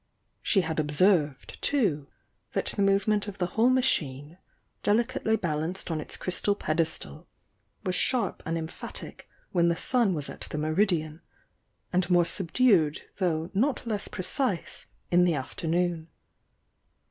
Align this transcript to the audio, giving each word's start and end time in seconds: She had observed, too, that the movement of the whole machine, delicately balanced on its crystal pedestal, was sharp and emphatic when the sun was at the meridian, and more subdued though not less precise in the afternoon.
She 0.41 0.61
had 0.61 0.79
observed, 0.79 1.61
too, 1.61 2.07
that 2.53 2.65
the 2.75 2.81
movement 2.81 3.27
of 3.27 3.37
the 3.37 3.45
whole 3.53 3.69
machine, 3.69 4.39
delicately 4.81 5.35
balanced 5.35 5.91
on 5.91 6.01
its 6.01 6.17
crystal 6.17 6.55
pedestal, 6.55 7.27
was 7.83 7.93
sharp 7.93 8.41
and 8.43 8.57
emphatic 8.57 9.29
when 9.51 9.67
the 9.67 9.75
sun 9.75 10.15
was 10.15 10.27
at 10.27 10.41
the 10.49 10.57
meridian, 10.57 11.21
and 11.93 12.09
more 12.09 12.25
subdued 12.25 13.03
though 13.17 13.51
not 13.53 13.85
less 13.85 14.07
precise 14.07 14.87
in 15.11 15.23
the 15.23 15.35
afternoon. 15.35 16.07